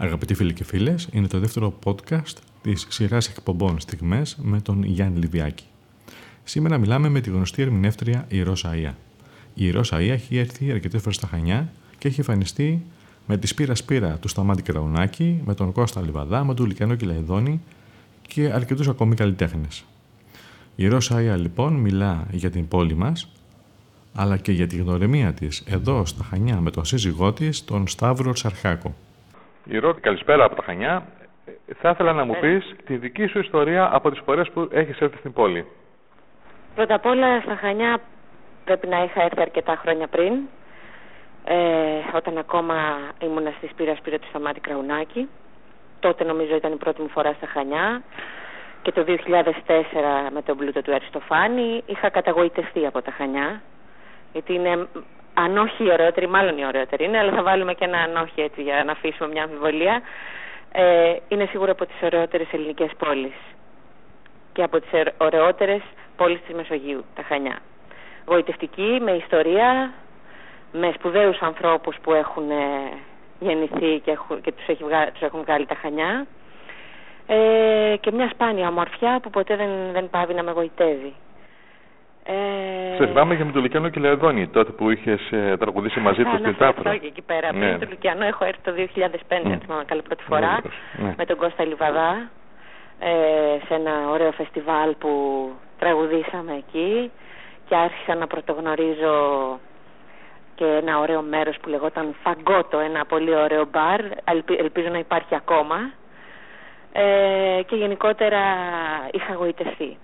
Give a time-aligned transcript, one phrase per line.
[0.00, 5.18] Αγαπητοί φίλοι και φίλες, είναι το δεύτερο podcast της σειράς εκπομπών στιγμές με τον Γιάννη
[5.18, 5.64] Λιβιάκη.
[6.44, 8.96] Σήμερα μιλάμε με τη γνωστή ερμηνεύτρια η Ρώσα Αία.
[9.54, 12.82] Η Ρώσα Αία έχει έρθει αρκετές φορές στα Χανιά και έχει εμφανιστεί
[13.26, 17.60] με τη Σπύρα Σπύρα του Σταμάτη Κραουνάκη, με τον Κώστα Λιβαδά, με τον Λυκιανό Κυλαϊδόνη
[18.28, 19.84] και αρκετούς ακόμη καλλιτέχνες.
[20.76, 23.28] Η Ρώσα Αία λοιπόν μιλά για την πόλη μας,
[24.14, 28.34] αλλά και για τη γνωριμία της εδώ στα Χανιά με τον σύζυγό της, τον Σταύρο
[28.34, 28.94] Σαρχάκο.
[29.76, 31.06] Ρώτη, καλησπέρα από τα Χανιά.
[31.80, 32.38] Θα ήθελα να μου ναι.
[32.38, 35.66] πεις τη δική σου ιστορία από τις φορές που έχεις έρθει στην πόλη.
[36.74, 38.00] Πρώτα απ' όλα στα Χανιά
[38.64, 40.32] πρέπει να είχα έρθει αρκετά χρόνια πριν
[41.44, 41.56] ε,
[42.14, 42.74] όταν ακόμα
[43.22, 45.28] ήμουνα στη Σπύρα Σπύρα του Σταμάτη Κραουνάκη.
[46.00, 48.02] Τότε νομίζω ήταν η πρώτη μου φορά στα Χανιά
[48.82, 49.14] και το 2004
[50.32, 53.62] με τον πλούτο του Αριστοφάνη είχα καταγοητευτεί από τα Χανιά
[54.32, 54.88] γιατί είναι
[55.44, 58.40] αν όχι η ωραιότερη, μάλλον η ωραιότερη είναι, αλλά θα βάλουμε και ένα αν όχι
[58.40, 60.00] έτσι για να αφήσουμε μια αμφιβολία.
[60.72, 63.34] Ε, είναι σίγουρα από τις ωραιότερες ελληνικές πόλεις
[64.52, 65.80] και από τις ωραιότερες
[66.16, 67.58] πόλεις της Μεσογείου, τα Χανιά.
[68.26, 69.92] Γοητευτική, με ιστορία,
[70.72, 72.56] με σπουδαίους ανθρώπους που έχουν ε,
[73.38, 76.26] γεννηθεί και, έχουν, και τους, έχει τους έχουν βγάλει τα Χανιά
[77.26, 81.14] ε, και μια σπάνια ομορφιά που ποτέ δεν, δεν πάβει να με γοητεύει.
[82.30, 82.96] Ε...
[82.96, 86.36] Σε θυμάμαι και με τον Λουκιανό και Λεωδόνη, τότε που είχες ε, τραγουδήσει μαζί του
[86.38, 86.96] στην Τάφρα.
[86.96, 87.52] και εκεί πέρα.
[87.52, 87.58] Ναι.
[87.58, 89.50] Πριν τον Λουκιανό έχω έρθει το 2005, mm.
[89.52, 90.60] αν θυμάμαι καλά πρώτη φορά,
[90.96, 91.14] ναι.
[91.16, 92.30] με τον Κώστα Λιβαδά,
[92.98, 93.10] ε,
[93.66, 95.10] σε ένα ωραίο φεστιβάλ που
[95.78, 97.10] τραγουδήσαμε εκεί
[97.68, 99.16] και άρχισα να πρωτογνωρίζω
[100.54, 104.00] και ένα ωραίο μέρος που λεγόταν Φαγκότο, ένα πολύ ωραίο μπαρ,
[104.58, 105.90] ελπίζω να υπάρχει ακόμα
[106.92, 108.40] ε, και γενικότερα
[109.12, 109.96] είχα γοητευτεί.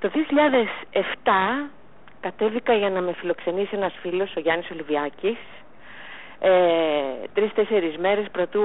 [0.00, 1.70] Το 2007
[2.20, 5.38] κατέβηκα για να με φιλοξενήσει ένας φίλος, ο Γιάννης Ολυβιάκης,
[6.38, 6.50] ε,
[7.34, 8.62] τρεις-τέσσερις μέρες προτού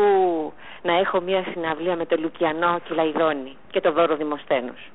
[0.81, 4.91] να έχω μια συναυλία με το Λουκιανό Κυλαϊδόνη και το Δώρο Δημοσθένους.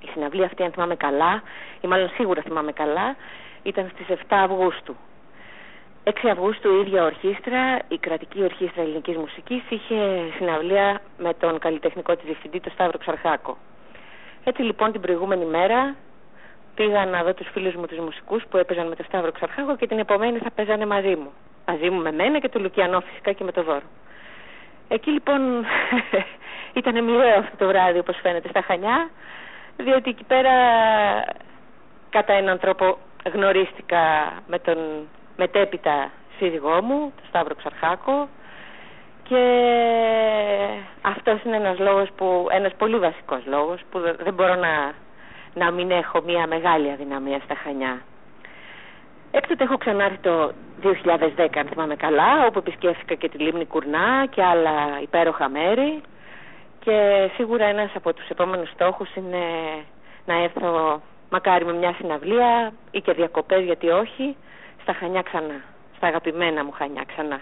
[0.00, 1.42] Η συναυλία αυτή, αν θυμάμαι καλά,
[1.80, 3.16] ή μάλλον σίγουρα θυμάμαι καλά,
[3.62, 4.96] ήταν στις 7 Αυγούστου.
[6.04, 12.16] 6 Αυγούστου η ίδια ορχήστρα, η κρατική ορχήστρα ελληνικής μουσικής, είχε συναυλία με τον καλλιτεχνικό
[12.16, 13.56] της διευθυντή, τον Σταύρο Ξαρχάκο.
[14.48, 15.94] Έτσι λοιπόν την προηγούμενη μέρα
[16.74, 19.86] πήγα να δω τους φίλους μου τους μουσικούς που έπαιζαν με το Σταύρο Ξαρχάγο και
[19.86, 21.30] την επομένη θα παίζανε μαζί μου.
[21.66, 23.88] Μαζί μου με μένα και το Λουκιανό φυσικά και με το Δώρο.
[24.88, 25.40] Εκεί λοιπόν
[26.80, 29.10] ήταν μοιραίο αυτό το βράδυ όπως φαίνεται στα Χανιά
[29.76, 30.52] διότι εκεί πέρα
[32.10, 32.98] κατά έναν τρόπο
[33.32, 34.78] γνωρίστηκα με τον
[35.36, 38.28] μετέπειτα σύζυγό μου, τον Σταύρο Ξαρχάκο
[39.28, 39.42] και
[41.12, 44.92] αυτός είναι ένας λόγος που, ένας πολύ βασικός λόγος που δεν μπορώ να,
[45.54, 48.00] να μην έχω μια μεγάλη αδυναμία στα Χανιά.
[49.30, 50.52] Έκτοτε έχω ξανάρθει το
[50.82, 50.88] 2010
[51.58, 56.00] αν θυμάμαι καλά όπου επισκέφθηκα και τη Λίμνη Κουρνά και άλλα υπέροχα μέρη
[56.80, 59.44] και σίγουρα ένας από τους επόμενους στόχους είναι
[60.26, 61.00] να έρθω
[61.30, 64.36] μακάρι με μια συναυλία ή και διακοπές γιατί όχι
[64.82, 65.60] στα Χανιά ξανά,
[65.96, 67.40] στα αγαπημένα μου Χανιά ξανά.